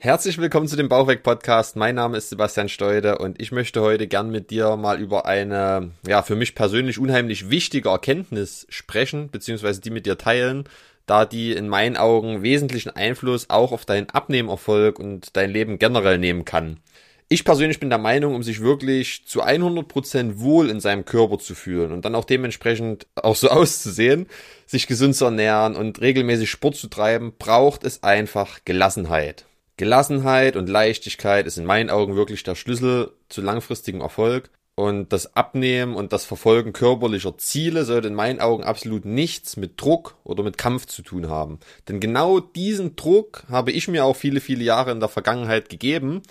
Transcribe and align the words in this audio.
Herzlich 0.00 0.38
willkommen 0.38 0.68
zu 0.68 0.76
dem 0.76 0.88
Bauchweg-Podcast. 0.88 1.74
Mein 1.74 1.96
Name 1.96 2.18
ist 2.18 2.28
Sebastian 2.28 2.68
Steude 2.68 3.18
und 3.18 3.42
ich 3.42 3.50
möchte 3.50 3.80
heute 3.80 4.06
gern 4.06 4.30
mit 4.30 4.50
dir 4.50 4.76
mal 4.76 5.00
über 5.00 5.26
eine, 5.26 5.90
ja, 6.06 6.22
für 6.22 6.36
mich 6.36 6.54
persönlich 6.54 7.00
unheimlich 7.00 7.50
wichtige 7.50 7.88
Erkenntnis 7.88 8.64
sprechen, 8.68 9.28
beziehungsweise 9.28 9.80
die 9.80 9.90
mit 9.90 10.06
dir 10.06 10.16
teilen, 10.16 10.68
da 11.06 11.24
die 11.24 11.50
in 11.50 11.68
meinen 11.68 11.96
Augen 11.96 12.44
wesentlichen 12.44 12.90
Einfluss 12.90 13.50
auch 13.50 13.72
auf 13.72 13.86
deinen 13.86 14.08
Abnehmerfolg 14.10 15.00
und 15.00 15.36
dein 15.36 15.50
Leben 15.50 15.80
generell 15.80 16.18
nehmen 16.18 16.44
kann. 16.44 16.78
Ich 17.28 17.44
persönlich 17.44 17.80
bin 17.80 17.90
der 17.90 17.98
Meinung, 17.98 18.36
um 18.36 18.44
sich 18.44 18.60
wirklich 18.60 19.26
zu 19.26 19.42
100% 19.42 20.38
wohl 20.38 20.70
in 20.70 20.78
seinem 20.78 21.06
Körper 21.06 21.40
zu 21.40 21.56
fühlen 21.56 21.90
und 21.90 22.04
dann 22.04 22.14
auch 22.14 22.24
dementsprechend 22.24 23.08
auch 23.16 23.34
so 23.34 23.48
auszusehen, 23.50 24.28
sich 24.64 24.86
gesund 24.86 25.16
zu 25.16 25.24
ernähren 25.24 25.74
und 25.74 26.00
regelmäßig 26.00 26.48
Sport 26.48 26.76
zu 26.76 26.86
treiben, 26.86 27.32
braucht 27.36 27.82
es 27.82 28.04
einfach 28.04 28.60
Gelassenheit. 28.64 29.47
Gelassenheit 29.78 30.56
und 30.56 30.68
Leichtigkeit 30.68 31.46
ist 31.46 31.56
in 31.56 31.64
meinen 31.64 31.88
Augen 31.88 32.16
wirklich 32.16 32.42
der 32.42 32.56
Schlüssel 32.56 33.12
zu 33.28 33.40
langfristigem 33.40 34.00
Erfolg. 34.00 34.50
Und 34.74 35.12
das 35.12 35.34
Abnehmen 35.34 35.94
und 35.94 36.12
das 36.12 36.24
Verfolgen 36.24 36.72
körperlicher 36.72 37.38
Ziele 37.38 37.84
sollte 37.84 38.08
in 38.08 38.14
meinen 38.14 38.40
Augen 38.40 38.62
absolut 38.62 39.04
nichts 39.04 39.56
mit 39.56 39.80
Druck 39.80 40.16
oder 40.22 40.42
mit 40.42 40.58
Kampf 40.58 40.86
zu 40.86 41.02
tun 41.02 41.28
haben. 41.28 41.58
Denn 41.88 41.98
genau 41.98 42.38
diesen 42.38 42.94
Druck 42.94 43.44
habe 43.48 43.72
ich 43.72 43.88
mir 43.88 44.04
auch 44.04 44.14
viele, 44.14 44.40
viele 44.40 44.62
Jahre 44.62 44.92
in 44.92 45.00
der 45.00 45.08
Vergangenheit 45.08 45.68
gegeben. 45.68 46.22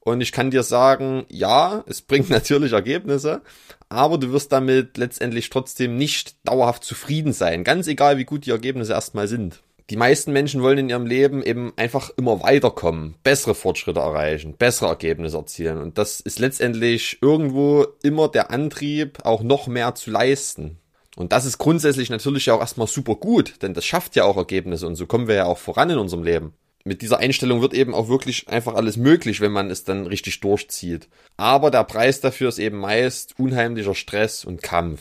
Und 0.00 0.20
ich 0.20 0.30
kann 0.30 0.52
dir 0.52 0.62
sagen, 0.62 1.26
ja, 1.28 1.84
es 1.86 2.02
bringt 2.02 2.30
natürlich 2.30 2.72
Ergebnisse, 2.72 3.40
aber 3.88 4.18
du 4.18 4.32
wirst 4.32 4.52
damit 4.52 4.98
letztendlich 4.98 5.50
trotzdem 5.50 5.96
nicht 5.96 6.36
dauerhaft 6.44 6.84
zufrieden 6.84 7.32
sein. 7.32 7.64
Ganz 7.64 7.86
egal, 7.86 8.18
wie 8.18 8.24
gut 8.24 8.46
die 8.46 8.52
Ergebnisse 8.52 8.92
erstmal 8.92 9.26
sind 9.26 9.62
die 9.90 9.96
meisten 9.96 10.32
Menschen 10.32 10.62
wollen 10.62 10.78
in 10.78 10.88
ihrem 10.88 11.06
Leben 11.06 11.42
eben 11.42 11.72
einfach 11.76 12.10
immer 12.16 12.42
weiterkommen, 12.42 13.14
bessere 13.22 13.54
Fortschritte 13.54 14.00
erreichen, 14.00 14.56
bessere 14.56 14.88
Ergebnisse 14.88 15.36
erzielen. 15.36 15.78
Und 15.78 15.96
das 15.96 16.20
ist 16.20 16.38
letztendlich 16.40 17.18
irgendwo 17.20 17.86
immer 18.02 18.28
der 18.28 18.50
Antrieb, 18.50 19.24
auch 19.24 19.42
noch 19.42 19.68
mehr 19.68 19.94
zu 19.94 20.10
leisten. 20.10 20.78
Und 21.14 21.32
das 21.32 21.46
ist 21.46 21.58
grundsätzlich 21.58 22.10
natürlich 22.10 22.50
auch 22.50 22.60
erstmal 22.60 22.88
super 22.88 23.14
gut, 23.14 23.62
denn 23.62 23.74
das 23.74 23.86
schafft 23.86 24.16
ja 24.16 24.24
auch 24.24 24.36
Ergebnisse 24.36 24.86
und 24.86 24.96
so 24.96 25.06
kommen 25.06 25.28
wir 25.28 25.36
ja 25.36 25.46
auch 25.46 25.58
voran 25.58 25.88
in 25.88 25.98
unserem 25.98 26.24
Leben. 26.24 26.52
Mit 26.84 27.02
dieser 27.02 27.18
Einstellung 27.18 27.62
wird 27.62 27.74
eben 27.74 27.94
auch 27.94 28.08
wirklich 28.08 28.48
einfach 28.48 28.74
alles 28.74 28.96
möglich, 28.96 29.40
wenn 29.40 29.50
man 29.50 29.70
es 29.70 29.82
dann 29.82 30.06
richtig 30.06 30.40
durchzieht. 30.40 31.08
Aber 31.36 31.70
der 31.70 31.84
Preis 31.84 32.20
dafür 32.20 32.48
ist 32.48 32.58
eben 32.58 32.78
meist 32.78 33.34
unheimlicher 33.38 33.94
Stress 33.94 34.44
und 34.44 34.62
Kampf. 34.62 35.00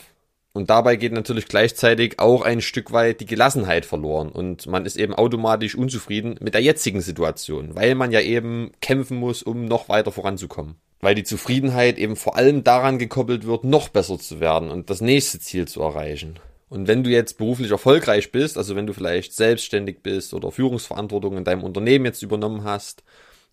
Und 0.56 0.70
dabei 0.70 0.96
geht 0.96 1.12
natürlich 1.12 1.50
gleichzeitig 1.50 2.18
auch 2.18 2.42
ein 2.42 2.62
Stück 2.62 2.94
weit 2.94 3.20
die 3.20 3.26
Gelassenheit 3.26 3.86
verloren 3.86 4.30
und 4.30 4.68
man 4.68 4.86
ist 4.86 4.96
eben 4.96 5.14
automatisch 5.14 5.76
unzufrieden 5.76 6.38
mit 6.40 6.54
der 6.54 6.62
jetzigen 6.62 7.02
Situation, 7.02 7.76
weil 7.76 7.94
man 7.94 8.14
ja 8.14 8.22
eben 8.22 8.72
kämpfen 8.80 9.18
muss, 9.18 9.44
um 9.44 9.66
noch 9.66 9.90
weiter 9.90 10.14
voranzukommen. 10.14 10.76
Weil 11.02 11.14
die 11.14 11.26
Zufriedenheit 11.26 11.98
eben 11.98 12.16
vor 12.16 12.38
allem 12.38 12.64
daran 12.64 13.00
gekoppelt 13.00 13.46
wird, 13.46 13.66
noch 13.66 13.90
besser 13.90 14.18
zu 14.18 14.40
werden 14.40 14.72
und 14.72 14.90
das 14.90 15.02
nächste 15.02 15.42
Ziel 15.42 15.68
zu 15.68 15.82
erreichen. 15.82 16.40
Und 16.70 16.88
wenn 16.88 17.04
du 17.04 17.10
jetzt 17.10 17.38
beruflich 17.38 17.72
erfolgreich 17.72 18.32
bist, 18.32 18.58
also 18.58 18.78
wenn 18.78 18.88
du 18.88 18.94
vielleicht 18.94 19.34
selbstständig 19.34 20.04
bist 20.04 20.34
oder 20.34 20.54
Führungsverantwortung 20.54 21.36
in 21.36 21.44
deinem 21.44 21.66
Unternehmen 21.66 22.06
jetzt 22.06 22.24
übernommen 22.24 22.64
hast, 22.64 23.04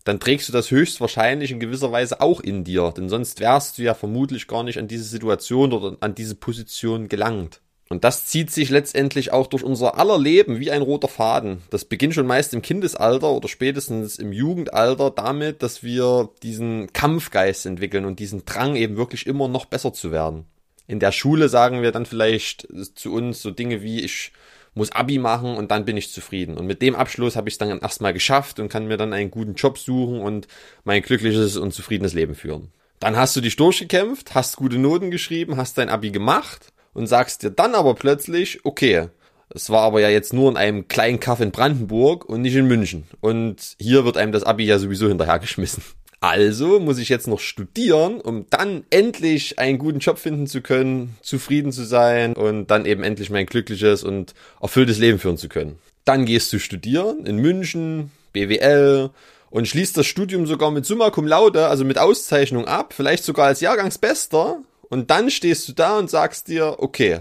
dann 0.03 0.19
trägst 0.19 0.49
du 0.49 0.53
das 0.53 0.71
höchstwahrscheinlich 0.71 1.51
in 1.51 1.59
gewisser 1.59 1.91
Weise 1.91 2.21
auch 2.21 2.41
in 2.41 2.63
dir, 2.63 2.93
denn 2.95 3.09
sonst 3.09 3.39
wärst 3.39 3.77
du 3.77 3.83
ja 3.83 3.93
vermutlich 3.93 4.47
gar 4.47 4.63
nicht 4.63 4.77
an 4.77 4.87
diese 4.87 5.05
Situation 5.05 5.71
oder 5.71 5.97
an 6.01 6.15
diese 6.15 6.35
Position 6.35 7.07
gelangt. 7.07 7.61
Und 7.89 8.03
das 8.03 8.25
zieht 8.25 8.49
sich 8.49 8.69
letztendlich 8.69 9.31
auch 9.31 9.47
durch 9.47 9.63
unser 9.63 9.99
aller 9.99 10.17
Leben 10.17 10.59
wie 10.59 10.71
ein 10.71 10.81
roter 10.81 11.07
Faden. 11.07 11.61
Das 11.69 11.85
beginnt 11.85 12.15
schon 12.15 12.25
meist 12.25 12.53
im 12.53 12.61
Kindesalter 12.61 13.29
oder 13.31 13.47
spätestens 13.47 14.17
im 14.17 14.31
Jugendalter 14.33 15.11
damit, 15.11 15.61
dass 15.61 15.83
wir 15.83 16.29
diesen 16.41 16.91
Kampfgeist 16.93 17.65
entwickeln 17.65 18.05
und 18.05 18.19
diesen 18.19 18.45
Drang 18.45 18.75
eben 18.75 18.97
wirklich 18.97 19.27
immer 19.27 19.47
noch 19.47 19.65
besser 19.65 19.93
zu 19.93 20.11
werden. 20.11 20.45
In 20.87 20.99
der 20.99 21.11
Schule 21.11 21.49
sagen 21.49 21.81
wir 21.81 21.91
dann 21.91 22.05
vielleicht 22.05 22.67
zu 22.95 23.13
uns 23.13 23.41
so 23.41 23.51
Dinge 23.51 23.83
wie 23.83 24.01
ich 24.01 24.31
muss 24.73 24.91
Abi 24.91 25.19
machen 25.19 25.55
und 25.55 25.71
dann 25.71 25.85
bin 25.85 25.97
ich 25.97 26.11
zufrieden. 26.11 26.57
Und 26.57 26.65
mit 26.65 26.81
dem 26.81 26.95
Abschluss 26.95 27.35
habe 27.35 27.49
ich 27.49 27.55
es 27.55 27.57
dann 27.57 27.79
erstmal 27.79 28.13
geschafft 28.13 28.59
und 28.59 28.69
kann 28.69 28.87
mir 28.87 28.97
dann 28.97 29.13
einen 29.13 29.31
guten 29.31 29.53
Job 29.53 29.77
suchen 29.77 30.21
und 30.21 30.47
mein 30.83 31.01
glückliches 31.01 31.57
und 31.57 31.73
zufriedenes 31.73 32.13
Leben 32.13 32.35
führen. 32.35 32.71
Dann 32.99 33.17
hast 33.17 33.35
du 33.35 33.41
dich 33.41 33.55
durchgekämpft, 33.55 34.33
hast 34.33 34.55
gute 34.55 34.77
Noten 34.77 35.11
geschrieben, 35.11 35.57
hast 35.57 35.77
dein 35.77 35.89
Abi 35.89 36.11
gemacht 36.11 36.67
und 36.93 37.07
sagst 37.07 37.43
dir 37.43 37.51
dann 37.51 37.75
aber 37.75 37.95
plötzlich, 37.95 38.61
okay, 38.63 39.09
es 39.49 39.69
war 39.69 39.81
aber 39.81 40.01
ja 40.01 40.09
jetzt 40.09 40.33
nur 40.33 40.49
in 40.49 40.57
einem 40.57 40.87
kleinen 40.87 41.19
Kaff 41.19 41.39
in 41.39 41.51
Brandenburg 41.51 42.25
und 42.25 42.41
nicht 42.41 42.55
in 42.55 42.67
München. 42.67 43.05
Und 43.21 43.75
hier 43.79 44.05
wird 44.05 44.17
einem 44.17 44.31
das 44.31 44.43
Abi 44.43 44.65
ja 44.65 44.79
sowieso 44.79 45.07
hinterhergeschmissen. 45.07 45.83
Also 46.23 46.79
muss 46.79 46.99
ich 46.99 47.09
jetzt 47.09 47.27
noch 47.27 47.41
studieren, 47.41 48.21
um 48.21 48.45
dann 48.49 48.85
endlich 48.89 49.59
einen 49.59 49.77
guten 49.77 49.99
Job 49.99 50.17
finden 50.17 50.47
zu 50.47 50.61
können, 50.61 51.17
zufrieden 51.21 51.73
zu 51.73 51.83
sein 51.83 52.33
und 52.37 52.67
dann 52.67 52.85
eben 52.85 53.03
endlich 53.03 53.29
mein 53.29 53.45
glückliches 53.45 54.05
und 54.05 54.33
erfülltes 54.61 54.99
Leben 54.99 55.19
führen 55.19 55.37
zu 55.37 55.49
können. 55.49 55.79
Dann 56.05 56.23
gehst 56.23 56.53
du 56.53 56.59
studieren 56.59 57.25
in 57.25 57.39
München, 57.39 58.11
BWL 58.31 59.09
und 59.49 59.67
schließt 59.67 59.97
das 59.97 60.05
Studium 60.05 60.47
sogar 60.47 60.71
mit 60.71 60.85
Summa 60.85 61.09
Cum 61.09 61.27
Laude, 61.27 61.67
also 61.67 61.83
mit 61.83 61.97
Auszeichnung 61.97 62.69
ab, 62.69 62.93
vielleicht 62.93 63.25
sogar 63.25 63.47
als 63.47 63.59
Jahrgangsbester. 63.59 64.59
Und 64.83 65.11
dann 65.11 65.29
stehst 65.29 65.67
du 65.67 65.73
da 65.73 65.99
und 65.99 66.09
sagst 66.09 66.47
dir, 66.47 66.77
okay, 66.77 67.19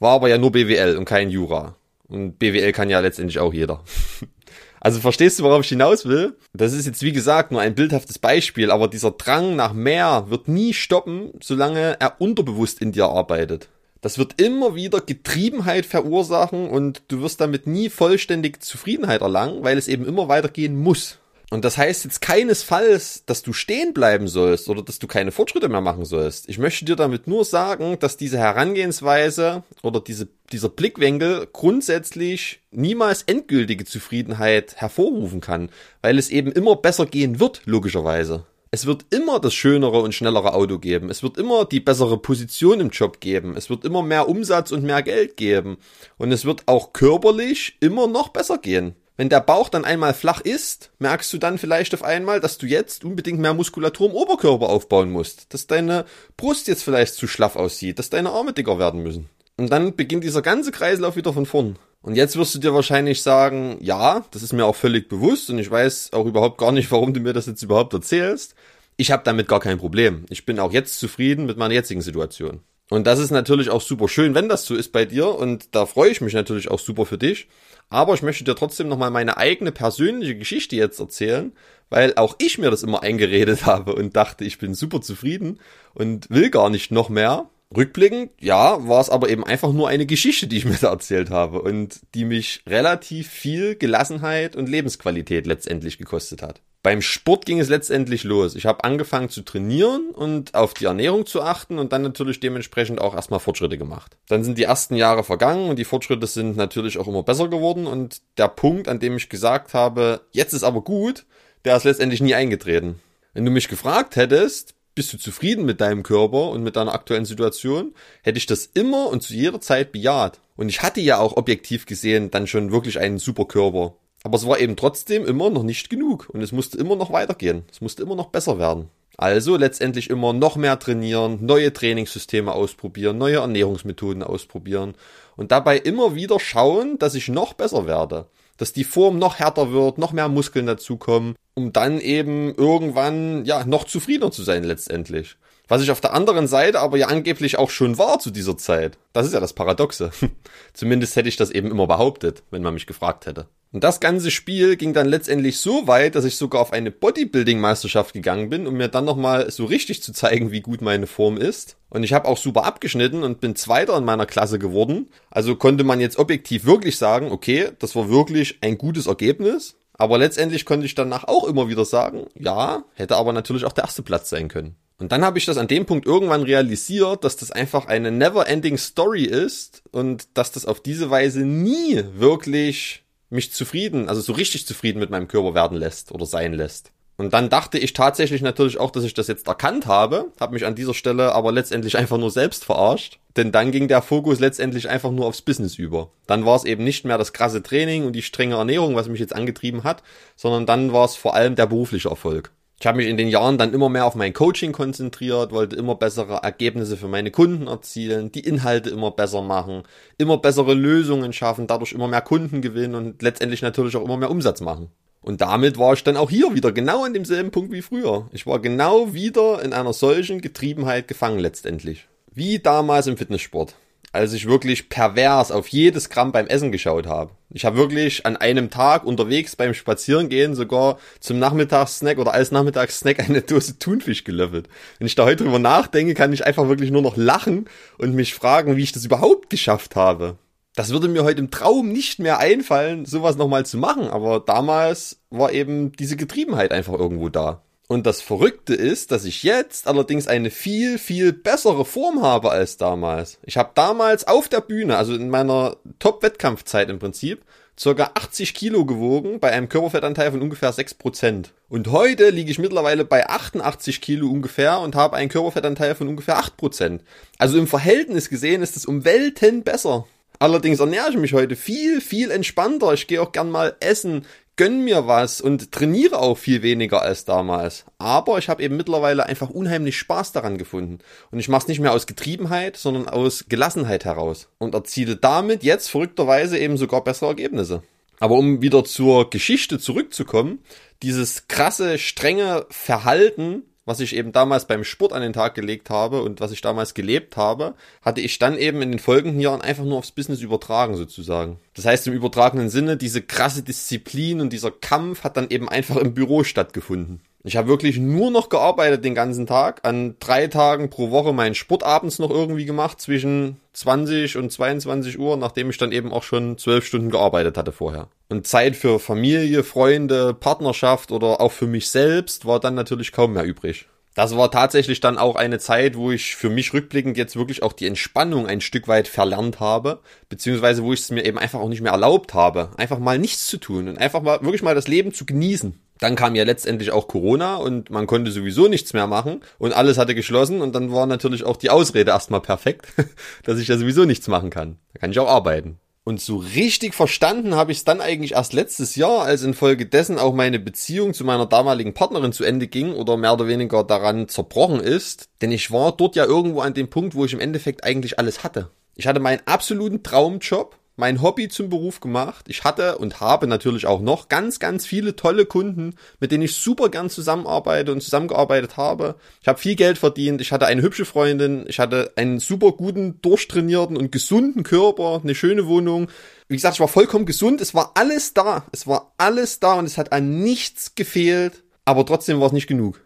war 0.00 0.14
aber 0.14 0.28
ja 0.28 0.38
nur 0.38 0.50
BWL 0.50 0.96
und 0.96 1.04
kein 1.04 1.30
Jura. 1.30 1.76
Und 2.08 2.40
BWL 2.40 2.72
kann 2.72 2.90
ja 2.90 2.98
letztendlich 2.98 3.38
auch 3.38 3.54
jeder. 3.54 3.84
Also 4.80 5.00
verstehst 5.00 5.38
du, 5.38 5.44
worauf 5.44 5.62
ich 5.62 5.68
hinaus 5.68 6.06
will? 6.06 6.36
Das 6.54 6.72
ist 6.72 6.86
jetzt 6.86 7.02
wie 7.02 7.12
gesagt 7.12 7.52
nur 7.52 7.60
ein 7.60 7.74
bildhaftes 7.74 8.18
Beispiel, 8.18 8.70
aber 8.70 8.88
dieser 8.88 9.10
Drang 9.10 9.54
nach 9.54 9.74
mehr 9.74 10.26
wird 10.28 10.48
nie 10.48 10.72
stoppen, 10.72 11.30
solange 11.42 12.00
er 12.00 12.20
unterbewusst 12.20 12.80
in 12.80 12.92
dir 12.92 13.06
arbeitet. 13.06 13.68
Das 14.00 14.16
wird 14.16 14.40
immer 14.40 14.74
wieder 14.74 15.02
Getriebenheit 15.02 15.84
verursachen 15.84 16.70
und 16.70 17.02
du 17.08 17.20
wirst 17.20 17.40
damit 17.40 17.66
nie 17.66 17.90
vollständig 17.90 18.62
Zufriedenheit 18.62 19.20
erlangen, 19.20 19.62
weil 19.62 19.76
es 19.76 19.88
eben 19.88 20.06
immer 20.06 20.28
weitergehen 20.28 20.76
muss. 20.76 21.18
Und 21.50 21.64
das 21.64 21.76
heißt 21.76 22.04
jetzt 22.04 22.20
keinesfalls, 22.20 23.24
dass 23.26 23.42
du 23.42 23.52
stehen 23.52 23.92
bleiben 23.92 24.28
sollst 24.28 24.68
oder 24.68 24.82
dass 24.82 25.00
du 25.00 25.08
keine 25.08 25.32
Fortschritte 25.32 25.68
mehr 25.68 25.80
machen 25.80 26.04
sollst. 26.04 26.48
Ich 26.48 26.58
möchte 26.58 26.84
dir 26.84 26.94
damit 26.94 27.26
nur 27.26 27.44
sagen, 27.44 27.98
dass 27.98 28.16
diese 28.16 28.38
Herangehensweise 28.38 29.64
oder 29.82 30.00
diese, 30.00 30.28
dieser 30.52 30.68
Blickwinkel 30.68 31.48
grundsätzlich 31.52 32.60
niemals 32.70 33.22
endgültige 33.24 33.84
Zufriedenheit 33.84 34.76
hervorrufen 34.76 35.40
kann, 35.40 35.70
weil 36.02 36.18
es 36.18 36.30
eben 36.30 36.52
immer 36.52 36.76
besser 36.76 37.04
gehen 37.04 37.40
wird, 37.40 37.62
logischerweise. 37.64 38.46
Es 38.72 38.86
wird 38.86 39.06
immer 39.10 39.40
das 39.40 39.52
schönere 39.52 40.00
und 40.00 40.14
schnellere 40.14 40.54
Auto 40.54 40.78
geben. 40.78 41.10
Es 41.10 41.24
wird 41.24 41.36
immer 41.36 41.64
die 41.64 41.80
bessere 41.80 42.18
Position 42.18 42.78
im 42.78 42.90
Job 42.90 43.18
geben. 43.18 43.56
Es 43.56 43.68
wird 43.68 43.84
immer 43.84 44.04
mehr 44.04 44.28
Umsatz 44.28 44.70
und 44.70 44.84
mehr 44.84 45.02
Geld 45.02 45.36
geben. 45.36 45.78
Und 46.18 46.30
es 46.30 46.44
wird 46.44 46.62
auch 46.66 46.92
körperlich 46.92 47.76
immer 47.80 48.06
noch 48.06 48.28
besser 48.28 48.58
gehen. 48.58 48.94
Wenn 49.20 49.28
der 49.28 49.40
Bauch 49.40 49.68
dann 49.68 49.84
einmal 49.84 50.14
flach 50.14 50.40
ist, 50.40 50.92
merkst 50.98 51.30
du 51.30 51.36
dann 51.36 51.58
vielleicht 51.58 51.92
auf 51.92 52.02
einmal, 52.02 52.40
dass 52.40 52.56
du 52.56 52.64
jetzt 52.64 53.04
unbedingt 53.04 53.38
mehr 53.38 53.52
Muskulatur 53.52 54.08
im 54.08 54.14
Oberkörper 54.14 54.70
aufbauen 54.70 55.10
musst, 55.10 55.52
dass 55.52 55.66
deine 55.66 56.06
Brust 56.38 56.68
jetzt 56.68 56.84
vielleicht 56.84 57.12
zu 57.12 57.26
schlaff 57.26 57.54
aussieht, 57.54 57.98
dass 57.98 58.08
deine 58.08 58.30
Arme 58.30 58.54
dicker 58.54 58.78
werden 58.78 59.02
müssen. 59.02 59.28
Und 59.58 59.70
dann 59.70 59.94
beginnt 59.94 60.24
dieser 60.24 60.40
ganze 60.40 60.72
Kreislauf 60.72 61.16
wieder 61.16 61.34
von 61.34 61.44
vorn. 61.44 61.78
Und 62.00 62.14
jetzt 62.14 62.38
wirst 62.38 62.54
du 62.54 62.60
dir 62.60 62.72
wahrscheinlich 62.72 63.20
sagen, 63.20 63.76
ja, 63.82 64.24
das 64.30 64.42
ist 64.42 64.54
mir 64.54 64.64
auch 64.64 64.74
völlig 64.74 65.10
bewusst 65.10 65.50
und 65.50 65.58
ich 65.58 65.70
weiß 65.70 66.14
auch 66.14 66.24
überhaupt 66.24 66.56
gar 66.56 66.72
nicht, 66.72 66.90
warum 66.90 67.12
du 67.12 67.20
mir 67.20 67.34
das 67.34 67.44
jetzt 67.44 67.62
überhaupt 67.62 67.92
erzählst. 67.92 68.54
Ich 68.96 69.10
habe 69.10 69.22
damit 69.22 69.48
gar 69.48 69.60
kein 69.60 69.76
Problem. 69.76 70.24
Ich 70.30 70.46
bin 70.46 70.58
auch 70.58 70.72
jetzt 70.72 70.98
zufrieden 70.98 71.44
mit 71.44 71.58
meiner 71.58 71.74
jetzigen 71.74 72.00
Situation. 72.00 72.60
Und 72.90 73.06
das 73.06 73.20
ist 73.20 73.30
natürlich 73.30 73.70
auch 73.70 73.80
super 73.80 74.08
schön, 74.08 74.34
wenn 74.34 74.48
das 74.48 74.64
so 74.64 74.74
ist 74.74 74.90
bei 74.90 75.04
dir 75.04 75.36
und 75.36 75.74
da 75.76 75.86
freue 75.86 76.10
ich 76.10 76.20
mich 76.20 76.34
natürlich 76.34 76.70
auch 76.72 76.80
super 76.80 77.06
für 77.06 77.18
dich. 77.18 77.48
Aber 77.88 78.14
ich 78.14 78.22
möchte 78.22 78.44
dir 78.44 78.56
trotzdem 78.56 78.88
nochmal 78.88 79.12
meine 79.12 79.36
eigene 79.36 79.70
persönliche 79.70 80.36
Geschichte 80.36 80.74
jetzt 80.74 80.98
erzählen, 80.98 81.52
weil 81.88 82.14
auch 82.16 82.34
ich 82.38 82.58
mir 82.58 82.70
das 82.70 82.82
immer 82.82 83.02
eingeredet 83.02 83.64
habe 83.66 83.94
und 83.94 84.16
dachte, 84.16 84.44
ich 84.44 84.58
bin 84.58 84.74
super 84.74 85.00
zufrieden 85.00 85.60
und 85.94 86.28
will 86.30 86.50
gar 86.50 86.68
nicht 86.68 86.90
noch 86.90 87.08
mehr. 87.08 87.48
Rückblickend, 87.76 88.32
ja, 88.40 88.88
war 88.88 89.00
es 89.00 89.10
aber 89.10 89.28
eben 89.28 89.44
einfach 89.44 89.72
nur 89.72 89.88
eine 89.88 90.06
Geschichte, 90.06 90.48
die 90.48 90.56
ich 90.56 90.64
mir 90.66 90.78
da 90.80 90.90
erzählt 90.90 91.30
habe 91.30 91.62
und 91.62 92.00
die 92.14 92.24
mich 92.24 92.64
relativ 92.66 93.28
viel 93.28 93.76
Gelassenheit 93.76 94.56
und 94.56 94.68
Lebensqualität 94.68 95.46
letztendlich 95.46 95.96
gekostet 95.96 96.42
hat. 96.42 96.60
Beim 96.82 97.02
Sport 97.02 97.44
ging 97.44 97.60
es 97.60 97.68
letztendlich 97.68 98.24
los. 98.24 98.54
Ich 98.54 98.64
habe 98.64 98.84
angefangen 98.84 99.28
zu 99.28 99.42
trainieren 99.42 100.10
und 100.10 100.54
auf 100.54 100.72
die 100.72 100.86
Ernährung 100.86 101.26
zu 101.26 101.42
achten 101.42 101.78
und 101.78 101.92
dann 101.92 102.00
natürlich 102.00 102.40
dementsprechend 102.40 103.02
auch 103.02 103.14
erstmal 103.14 103.40
Fortschritte 103.40 103.76
gemacht. 103.76 104.16
Dann 104.28 104.44
sind 104.44 104.56
die 104.56 104.62
ersten 104.62 104.96
Jahre 104.96 105.22
vergangen 105.22 105.68
und 105.68 105.78
die 105.78 105.84
Fortschritte 105.84 106.26
sind 106.26 106.56
natürlich 106.56 106.96
auch 106.96 107.06
immer 107.06 107.22
besser 107.22 107.48
geworden 107.48 107.86
und 107.86 108.22
der 108.38 108.48
Punkt, 108.48 108.88
an 108.88 108.98
dem 108.98 109.16
ich 109.18 109.28
gesagt 109.28 109.74
habe, 109.74 110.22
jetzt 110.32 110.54
ist 110.54 110.62
aber 110.62 110.80
gut, 110.80 111.26
der 111.66 111.76
ist 111.76 111.84
letztendlich 111.84 112.22
nie 112.22 112.34
eingetreten. 112.34 112.98
Wenn 113.34 113.44
du 113.44 113.50
mich 113.50 113.68
gefragt 113.68 114.16
hättest, 114.16 114.74
bist 114.94 115.12
du 115.12 115.18
zufrieden 115.18 115.66
mit 115.66 115.82
deinem 115.82 116.02
Körper 116.02 116.48
und 116.48 116.62
mit 116.62 116.76
deiner 116.76 116.94
aktuellen 116.94 117.26
Situation, 117.26 117.94
hätte 118.22 118.38
ich 118.38 118.46
das 118.46 118.66
immer 118.66 119.08
und 119.08 119.22
zu 119.22 119.34
jeder 119.34 119.60
Zeit 119.60 119.92
bejaht. 119.92 120.40
Und 120.56 120.68
ich 120.70 120.82
hatte 120.82 121.00
ja 121.00 121.18
auch 121.18 121.36
objektiv 121.36 121.86
gesehen 121.86 122.30
dann 122.30 122.46
schon 122.46 122.72
wirklich 122.72 122.98
einen 122.98 123.18
super 123.18 123.44
Körper. 123.44 123.94
Aber 124.22 124.36
es 124.36 124.46
war 124.46 124.58
eben 124.60 124.76
trotzdem 124.76 125.24
immer 125.24 125.50
noch 125.50 125.62
nicht 125.62 125.88
genug 125.88 126.28
und 126.28 126.42
es 126.42 126.52
musste 126.52 126.78
immer 126.78 126.96
noch 126.96 127.12
weitergehen. 127.12 127.64
Es 127.70 127.80
musste 127.80 128.02
immer 128.02 128.16
noch 128.16 128.26
besser 128.26 128.58
werden. 128.58 128.88
Also 129.16 129.56
letztendlich 129.56 130.08
immer 130.08 130.32
noch 130.32 130.56
mehr 130.56 130.78
trainieren, 130.78 131.44
neue 131.44 131.72
Trainingssysteme 131.72 132.52
ausprobieren, 132.52 133.18
neue 133.18 133.36
Ernährungsmethoden 133.36 134.22
ausprobieren 134.22 134.94
und 135.36 135.52
dabei 135.52 135.76
immer 135.76 136.14
wieder 136.14 136.40
schauen, 136.40 136.98
dass 136.98 137.14
ich 137.14 137.28
noch 137.28 137.52
besser 137.52 137.86
werde, 137.86 138.26
dass 138.56 138.72
die 138.72 138.84
Form 138.84 139.18
noch 139.18 139.38
härter 139.38 139.72
wird, 139.72 139.98
noch 139.98 140.12
mehr 140.12 140.28
Muskeln 140.28 140.66
dazukommen, 140.66 141.34
um 141.54 141.72
dann 141.72 142.00
eben 142.00 142.54
irgendwann 142.54 143.44
ja 143.44 143.64
noch 143.64 143.84
zufriedener 143.84 144.30
zu 144.30 144.42
sein 144.42 144.64
letztendlich. 144.64 145.36
Was 145.68 145.82
ich 145.82 145.90
auf 145.90 146.00
der 146.00 146.14
anderen 146.14 146.48
Seite 146.48 146.80
aber 146.80 146.96
ja 146.96 147.08
angeblich 147.08 147.58
auch 147.58 147.70
schon 147.70 147.98
war 147.98 148.18
zu 148.18 148.30
dieser 148.30 148.56
Zeit. 148.56 148.98
Das 149.12 149.26
ist 149.26 149.34
ja 149.34 149.40
das 149.40 149.52
Paradoxe. 149.52 150.10
Zumindest 150.72 151.14
hätte 151.16 151.28
ich 151.28 151.36
das 151.36 151.50
eben 151.50 151.70
immer 151.70 151.86
behauptet, 151.86 152.42
wenn 152.50 152.62
man 152.62 152.74
mich 152.74 152.86
gefragt 152.86 153.26
hätte. 153.26 153.46
Und 153.72 153.84
das 153.84 154.00
ganze 154.00 154.32
Spiel 154.32 154.76
ging 154.76 154.94
dann 154.94 155.06
letztendlich 155.06 155.58
so 155.58 155.86
weit, 155.86 156.16
dass 156.16 156.24
ich 156.24 156.36
sogar 156.36 156.60
auf 156.60 156.72
eine 156.72 156.90
Bodybuilding-Meisterschaft 156.90 158.12
gegangen 158.12 158.50
bin, 158.50 158.66
um 158.66 158.74
mir 158.74 158.88
dann 158.88 159.04
nochmal 159.04 159.48
so 159.52 159.64
richtig 159.64 160.02
zu 160.02 160.12
zeigen, 160.12 160.50
wie 160.50 160.60
gut 160.60 160.82
meine 160.82 161.06
Form 161.06 161.36
ist. 161.36 161.76
Und 161.88 162.02
ich 162.02 162.12
habe 162.12 162.26
auch 162.26 162.36
super 162.36 162.64
abgeschnitten 162.64 163.22
und 163.22 163.40
bin 163.40 163.54
Zweiter 163.54 163.96
in 163.96 164.04
meiner 164.04 164.26
Klasse 164.26 164.58
geworden. 164.58 165.08
Also 165.30 165.54
konnte 165.54 165.84
man 165.84 166.00
jetzt 166.00 166.18
objektiv 166.18 166.64
wirklich 166.64 166.98
sagen, 166.98 167.30
okay, 167.30 167.68
das 167.78 167.94
war 167.94 168.10
wirklich 168.10 168.58
ein 168.60 168.76
gutes 168.76 169.06
Ergebnis. 169.06 169.76
Aber 169.92 170.18
letztendlich 170.18 170.64
konnte 170.64 170.86
ich 170.86 170.96
danach 170.96 171.24
auch 171.24 171.44
immer 171.44 171.68
wieder 171.68 171.84
sagen, 171.84 172.26
ja, 172.34 172.84
hätte 172.94 173.16
aber 173.16 173.32
natürlich 173.32 173.66
auch 173.66 173.72
der 173.72 173.84
erste 173.84 174.02
Platz 174.02 174.30
sein 174.30 174.48
können. 174.48 174.74
Und 174.98 175.12
dann 175.12 175.24
habe 175.24 175.38
ich 175.38 175.46
das 175.46 175.58
an 175.58 175.68
dem 175.68 175.86
Punkt 175.86 176.06
irgendwann 176.06 176.42
realisiert, 176.42 177.22
dass 177.22 177.36
das 177.36 177.52
einfach 177.52 177.86
eine 177.86 178.10
never-ending 178.10 178.78
Story 178.78 179.24
ist 179.24 179.82
und 179.92 180.26
dass 180.34 180.52
das 180.52 180.66
auf 180.66 180.80
diese 180.80 181.08
Weise 181.08 181.40
nie 181.40 182.02
wirklich 182.14 183.04
mich 183.30 183.52
zufrieden, 183.52 184.08
also 184.08 184.20
so 184.20 184.32
richtig 184.32 184.66
zufrieden 184.66 184.98
mit 184.98 185.10
meinem 185.10 185.28
Körper 185.28 185.54
werden 185.54 185.78
lässt 185.78 186.12
oder 186.12 186.26
sein 186.26 186.52
lässt. 186.52 186.92
Und 187.16 187.34
dann 187.34 187.50
dachte 187.50 187.78
ich 187.78 187.92
tatsächlich 187.92 188.40
natürlich 188.40 188.78
auch, 188.78 188.90
dass 188.90 189.04
ich 189.04 189.12
das 189.12 189.28
jetzt 189.28 189.46
erkannt 189.46 189.86
habe, 189.86 190.32
habe 190.40 190.54
mich 190.54 190.64
an 190.64 190.74
dieser 190.74 190.94
Stelle 190.94 191.34
aber 191.34 191.52
letztendlich 191.52 191.98
einfach 191.98 192.16
nur 192.16 192.30
selbst 192.30 192.64
verarscht, 192.64 193.18
denn 193.36 193.52
dann 193.52 193.72
ging 193.72 193.88
der 193.88 194.00
Fokus 194.00 194.40
letztendlich 194.40 194.88
einfach 194.88 195.10
nur 195.10 195.26
aufs 195.26 195.42
Business 195.42 195.76
über. 195.76 196.10
Dann 196.26 196.46
war 196.46 196.56
es 196.56 196.64
eben 196.64 196.82
nicht 196.82 197.04
mehr 197.04 197.18
das 197.18 197.34
krasse 197.34 197.62
Training 197.62 198.06
und 198.06 198.14
die 198.14 198.22
strenge 198.22 198.54
Ernährung, 198.54 198.96
was 198.96 199.08
mich 199.08 199.20
jetzt 199.20 199.34
angetrieben 199.34 199.84
hat, 199.84 200.02
sondern 200.34 200.64
dann 200.64 200.94
war 200.94 201.04
es 201.04 201.14
vor 201.14 201.34
allem 201.34 201.56
der 201.56 201.66
berufliche 201.66 202.08
Erfolg. 202.08 202.52
Ich 202.82 202.86
habe 202.86 202.96
mich 202.96 203.08
in 203.08 203.18
den 203.18 203.28
Jahren 203.28 203.58
dann 203.58 203.74
immer 203.74 203.90
mehr 203.90 204.06
auf 204.06 204.14
mein 204.14 204.32
Coaching 204.32 204.72
konzentriert, 204.72 205.52
wollte 205.52 205.76
immer 205.76 205.96
bessere 205.96 206.36
Ergebnisse 206.42 206.96
für 206.96 207.08
meine 207.08 207.30
Kunden 207.30 207.66
erzielen, 207.66 208.32
die 208.32 208.40
Inhalte 208.40 208.88
immer 208.88 209.10
besser 209.10 209.42
machen, 209.42 209.82
immer 210.16 210.38
bessere 210.38 210.72
Lösungen 210.72 211.34
schaffen, 211.34 211.66
dadurch 211.66 211.92
immer 211.92 212.08
mehr 212.08 212.22
Kunden 212.22 212.62
gewinnen 212.62 212.94
und 212.94 213.20
letztendlich 213.20 213.60
natürlich 213.60 213.96
auch 213.98 214.04
immer 214.04 214.16
mehr 214.16 214.30
Umsatz 214.30 214.62
machen. 214.62 214.88
Und 215.20 215.42
damit 215.42 215.78
war 215.78 215.92
ich 215.92 216.04
dann 216.04 216.16
auch 216.16 216.30
hier 216.30 216.54
wieder 216.54 216.72
genau 216.72 217.04
an 217.04 217.12
demselben 217.12 217.50
Punkt 217.50 217.70
wie 217.70 217.82
früher. 217.82 218.30
Ich 218.32 218.46
war 218.46 218.60
genau 218.60 219.12
wieder 219.12 219.62
in 219.62 219.74
einer 219.74 219.92
solchen 219.92 220.40
Getriebenheit 220.40 221.06
gefangen 221.06 221.38
letztendlich. 221.38 222.08
Wie 222.32 222.60
damals 222.60 223.06
im 223.06 223.18
Fitnesssport 223.18 223.74
als 224.12 224.32
ich 224.32 224.46
wirklich 224.46 224.88
pervers 224.88 225.52
auf 225.52 225.68
jedes 225.68 226.10
Gramm 226.10 226.32
beim 226.32 226.46
Essen 226.46 226.72
geschaut 226.72 227.06
habe. 227.06 227.32
Ich 227.50 227.64
habe 227.64 227.76
wirklich 227.76 228.26
an 228.26 228.36
einem 228.36 228.70
Tag 228.70 229.04
unterwegs 229.04 229.56
beim 229.56 229.74
Spazierengehen 229.74 230.54
sogar 230.54 230.98
zum 231.20 231.38
Nachmittagssnack 231.38 232.18
oder 232.18 232.32
als 232.32 232.50
Nachmittagssnack 232.50 233.20
eine 233.20 233.42
Dose 233.42 233.78
Thunfisch 233.78 234.24
gelöffelt. 234.24 234.68
Wenn 234.98 235.06
ich 235.06 235.14
da 235.14 235.24
heute 235.24 235.44
drüber 235.44 235.58
nachdenke, 235.58 236.14
kann 236.14 236.32
ich 236.32 236.44
einfach 236.44 236.68
wirklich 236.68 236.90
nur 236.90 237.02
noch 237.02 237.16
lachen 237.16 237.68
und 237.98 238.14
mich 238.14 238.34
fragen, 238.34 238.76
wie 238.76 238.82
ich 238.82 238.92
das 238.92 239.04
überhaupt 239.04 239.50
geschafft 239.50 239.96
habe. 239.96 240.38
Das 240.74 240.90
würde 240.90 241.08
mir 241.08 241.24
heute 241.24 241.40
im 241.40 241.50
Traum 241.50 241.92
nicht 241.92 242.20
mehr 242.20 242.38
einfallen, 242.38 243.04
sowas 243.04 243.36
nochmal 243.36 243.66
zu 243.66 243.76
machen, 243.76 244.08
aber 244.08 244.40
damals 244.40 245.20
war 245.30 245.52
eben 245.52 245.92
diese 245.92 246.16
Getriebenheit 246.16 246.72
einfach 246.72 246.94
irgendwo 246.94 247.28
da. 247.28 247.62
Und 247.90 248.06
das 248.06 248.22
Verrückte 248.22 248.72
ist, 248.72 249.10
dass 249.10 249.24
ich 249.24 249.42
jetzt 249.42 249.88
allerdings 249.88 250.28
eine 250.28 250.50
viel, 250.50 250.96
viel 250.96 251.32
bessere 251.32 251.84
Form 251.84 252.22
habe 252.22 252.52
als 252.52 252.76
damals. 252.76 253.40
Ich 253.42 253.56
habe 253.56 253.72
damals 253.74 254.28
auf 254.28 254.48
der 254.48 254.60
Bühne, 254.60 254.96
also 254.96 255.12
in 255.12 255.28
meiner 255.28 255.76
Top-Wettkampfzeit 255.98 256.88
im 256.88 257.00
Prinzip, 257.00 257.42
circa 257.76 258.12
80 258.14 258.54
Kilo 258.54 258.84
gewogen 258.84 259.40
bei 259.40 259.50
einem 259.50 259.68
Körperfettanteil 259.68 260.30
von 260.30 260.40
ungefähr 260.40 260.72
6%. 260.72 261.46
Und 261.68 261.88
heute 261.88 262.30
liege 262.30 262.52
ich 262.52 262.60
mittlerweile 262.60 263.04
bei 263.04 263.28
88 263.28 264.00
Kilo 264.00 264.28
ungefähr 264.28 264.78
und 264.78 264.94
habe 264.94 265.16
einen 265.16 265.28
Körperfettanteil 265.28 265.96
von 265.96 266.06
ungefähr 266.06 266.38
8%. 266.38 267.00
Also 267.38 267.58
im 267.58 267.66
Verhältnis 267.66 268.30
gesehen 268.30 268.62
ist 268.62 268.76
es 268.76 268.86
um 268.86 269.04
Welten 269.04 269.64
besser. 269.64 270.06
Allerdings 270.38 270.78
ernähre 270.78 271.10
ich 271.10 271.16
mich 271.16 271.34
heute 271.34 271.56
viel, 271.56 272.00
viel 272.00 272.30
entspannter. 272.30 272.92
Ich 272.94 273.08
gehe 273.08 273.20
auch 273.20 273.32
gern 273.32 273.50
mal 273.50 273.74
essen 273.80 274.26
gönn 274.60 274.84
mir 274.84 275.06
was 275.06 275.40
und 275.40 275.72
trainiere 275.72 276.18
auch 276.18 276.36
viel 276.36 276.60
weniger 276.60 277.00
als 277.00 277.24
damals. 277.24 277.86
Aber 277.96 278.36
ich 278.36 278.50
habe 278.50 278.62
eben 278.62 278.76
mittlerweile 278.76 279.24
einfach 279.24 279.48
unheimlich 279.48 279.96
Spaß 279.96 280.32
daran 280.32 280.58
gefunden. 280.58 280.98
Und 281.30 281.38
ich 281.38 281.48
mache 281.48 281.62
es 281.62 281.68
nicht 281.68 281.80
mehr 281.80 281.94
aus 281.94 282.06
Getriebenheit, 282.06 282.76
sondern 282.76 283.08
aus 283.08 283.46
Gelassenheit 283.48 284.04
heraus. 284.04 284.48
Und 284.58 284.74
erziele 284.74 285.16
damit 285.16 285.64
jetzt 285.64 285.88
verrückterweise 285.88 286.58
eben 286.58 286.76
sogar 286.76 287.02
bessere 287.02 287.30
Ergebnisse. 287.30 287.82
Aber 288.18 288.34
um 288.34 288.60
wieder 288.60 288.84
zur 288.84 289.30
Geschichte 289.30 289.78
zurückzukommen, 289.78 290.58
dieses 291.02 291.48
krasse, 291.48 291.96
strenge 291.96 292.66
Verhalten 292.68 293.62
was 293.84 294.00
ich 294.00 294.14
eben 294.14 294.32
damals 294.32 294.66
beim 294.66 294.84
Sport 294.84 295.12
an 295.12 295.22
den 295.22 295.32
Tag 295.32 295.54
gelegt 295.54 295.90
habe 295.90 296.22
und 296.22 296.40
was 296.40 296.52
ich 296.52 296.60
damals 296.60 296.94
gelebt 296.94 297.36
habe, 297.36 297.74
hatte 298.02 298.20
ich 298.20 298.38
dann 298.38 298.56
eben 298.56 298.82
in 298.82 298.92
den 298.92 298.98
folgenden 298.98 299.40
Jahren 299.40 299.62
einfach 299.62 299.84
nur 299.84 299.98
aufs 299.98 300.12
Business 300.12 300.40
übertragen 300.40 300.96
sozusagen. 300.96 301.58
Das 301.74 301.86
heißt 301.86 302.06
im 302.06 302.14
übertragenen 302.14 302.70
Sinne, 302.70 302.96
diese 302.96 303.22
krasse 303.22 303.62
Disziplin 303.62 304.40
und 304.40 304.52
dieser 304.52 304.70
Kampf 304.70 305.24
hat 305.24 305.36
dann 305.36 305.50
eben 305.50 305.68
einfach 305.68 305.96
im 305.96 306.14
Büro 306.14 306.44
stattgefunden. 306.44 307.20
Ich 307.42 307.56
habe 307.56 307.68
wirklich 307.68 307.96
nur 307.96 308.30
noch 308.30 308.50
gearbeitet 308.50 309.02
den 309.02 309.14
ganzen 309.14 309.46
Tag, 309.46 309.80
an 309.84 310.16
drei 310.20 310.46
Tagen 310.46 310.90
pro 310.90 311.10
Woche 311.10 311.32
meinen 311.32 311.54
Sport 311.54 311.82
abends 311.82 312.18
noch 312.18 312.30
irgendwie 312.30 312.66
gemacht, 312.66 313.00
zwischen 313.00 313.56
20 313.72 314.36
und 314.36 314.52
22 314.52 315.18
Uhr, 315.18 315.38
nachdem 315.38 315.70
ich 315.70 315.78
dann 315.78 315.90
eben 315.90 316.12
auch 316.12 316.22
schon 316.22 316.58
zwölf 316.58 316.84
Stunden 316.84 317.10
gearbeitet 317.10 317.56
hatte 317.56 317.72
vorher. 317.72 318.08
Und 318.28 318.46
Zeit 318.46 318.76
für 318.76 319.00
Familie, 319.00 319.64
Freunde, 319.64 320.34
Partnerschaft 320.34 321.12
oder 321.12 321.40
auch 321.40 321.52
für 321.52 321.66
mich 321.66 321.88
selbst 321.88 322.44
war 322.44 322.60
dann 322.60 322.74
natürlich 322.74 323.10
kaum 323.10 323.32
mehr 323.32 323.44
übrig. 323.44 323.86
Das 324.14 324.36
war 324.36 324.50
tatsächlich 324.50 325.00
dann 325.00 325.16
auch 325.16 325.36
eine 325.36 325.58
Zeit, 325.58 325.96
wo 325.96 326.10
ich 326.10 326.36
für 326.36 326.50
mich 326.50 326.74
rückblickend 326.74 327.16
jetzt 327.16 327.36
wirklich 327.36 327.62
auch 327.62 327.72
die 327.72 327.86
Entspannung 327.86 328.46
ein 328.46 328.60
Stück 328.60 328.86
weit 328.86 329.08
verlernt 329.08 329.60
habe, 329.60 330.00
beziehungsweise 330.28 330.82
wo 330.82 330.92
ich 330.92 331.00
es 331.00 331.10
mir 331.10 331.24
eben 331.24 331.38
einfach 331.38 331.60
auch 331.60 331.68
nicht 331.68 331.80
mehr 331.80 331.92
erlaubt 331.92 332.34
habe, 332.34 332.70
einfach 332.76 332.98
mal 332.98 333.18
nichts 333.18 333.46
zu 333.46 333.56
tun 333.56 333.88
und 333.88 333.98
einfach 333.98 334.20
mal 334.20 334.42
wirklich 334.42 334.62
mal 334.62 334.74
das 334.74 334.88
Leben 334.88 335.14
zu 335.14 335.24
genießen. 335.24 335.80
Dann 336.00 336.16
kam 336.16 336.34
ja 336.34 336.44
letztendlich 336.44 336.90
auch 336.90 337.08
Corona 337.08 337.56
und 337.56 337.90
man 337.90 338.06
konnte 338.06 338.32
sowieso 338.32 338.68
nichts 338.68 338.92
mehr 338.94 339.06
machen 339.06 339.42
und 339.58 339.74
alles 339.74 339.98
hatte 339.98 340.14
geschlossen 340.14 340.62
und 340.62 340.74
dann 340.74 340.92
war 340.92 341.06
natürlich 341.06 341.44
auch 341.44 341.56
die 341.56 341.70
Ausrede 341.70 342.10
erstmal 342.10 342.40
perfekt, 342.40 342.86
dass 343.44 343.58
ich 343.58 343.68
ja 343.68 343.76
sowieso 343.76 344.04
nichts 344.04 344.26
machen 344.26 344.50
kann. 344.50 344.78
Da 344.94 345.00
kann 345.00 345.10
ich 345.10 345.18
auch 345.18 345.28
arbeiten. 345.28 345.78
Und 346.02 346.20
so 346.20 346.38
richtig 346.38 346.94
verstanden 346.94 347.54
habe 347.54 347.72
ich 347.72 347.78
es 347.78 347.84
dann 347.84 348.00
eigentlich 348.00 348.32
erst 348.32 348.54
letztes 348.54 348.96
Jahr, 348.96 349.22
als 349.22 349.42
infolgedessen 349.42 350.18
auch 350.18 350.32
meine 350.32 350.58
Beziehung 350.58 351.12
zu 351.12 351.24
meiner 351.24 351.44
damaligen 351.44 351.92
Partnerin 351.92 352.32
zu 352.32 352.42
Ende 352.42 352.68
ging 352.68 352.94
oder 352.94 353.18
mehr 353.18 353.34
oder 353.34 353.46
weniger 353.46 353.84
daran 353.84 354.26
zerbrochen 354.26 354.80
ist. 354.80 355.28
Denn 355.42 355.52
ich 355.52 355.70
war 355.70 355.92
dort 355.92 356.16
ja 356.16 356.24
irgendwo 356.24 356.62
an 356.62 356.72
dem 356.72 356.88
Punkt, 356.88 357.14
wo 357.14 357.26
ich 357.26 357.34
im 357.34 357.40
Endeffekt 357.40 357.84
eigentlich 357.84 358.18
alles 358.18 358.42
hatte. 358.42 358.70
Ich 358.96 359.06
hatte 359.06 359.20
meinen 359.20 359.42
absoluten 359.44 360.02
Traumjob, 360.02 360.76
mein 360.96 361.22
Hobby 361.22 361.48
zum 361.48 361.70
Beruf 361.70 362.00
gemacht. 362.00 362.46
Ich 362.48 362.64
hatte 362.64 362.98
und 362.98 363.20
habe 363.20 363.46
natürlich 363.46 363.86
auch 363.86 364.00
noch 364.00 364.28
ganz, 364.28 364.58
ganz 364.58 364.86
viele 364.86 365.16
tolle 365.16 365.46
Kunden, 365.46 365.94
mit 366.20 366.30
denen 366.30 366.44
ich 366.44 366.54
super 366.54 366.88
gern 366.90 367.10
zusammenarbeite 367.10 367.92
und 367.92 368.02
zusammengearbeitet 368.02 368.76
habe. 368.76 369.16
Ich 369.40 369.48
habe 369.48 369.58
viel 369.58 369.76
Geld 369.76 369.98
verdient. 369.98 370.40
Ich 370.40 370.52
hatte 370.52 370.66
eine 370.66 370.82
hübsche 370.82 371.04
Freundin. 371.04 371.64
Ich 371.68 371.78
hatte 371.78 372.12
einen 372.16 372.38
super 372.38 372.72
guten, 372.72 373.20
durchtrainierten 373.22 373.96
und 373.96 374.12
gesunden 374.12 374.62
Körper, 374.62 375.20
eine 375.22 375.34
schöne 375.34 375.66
Wohnung. 375.66 376.08
Wie 376.48 376.56
gesagt, 376.56 376.74
ich 376.74 376.80
war 376.80 376.88
vollkommen 376.88 377.26
gesund. 377.26 377.60
Es 377.60 377.74
war 377.74 377.92
alles 377.94 378.34
da. 378.34 378.66
Es 378.72 378.86
war 378.86 379.14
alles 379.16 379.60
da 379.60 379.74
und 379.74 379.86
es 379.86 379.98
hat 379.98 380.12
an 380.12 380.40
nichts 380.40 380.94
gefehlt. 380.94 381.62
Aber 381.84 382.04
trotzdem 382.04 382.40
war 382.40 382.48
es 382.48 382.52
nicht 382.52 382.66
genug. 382.66 383.00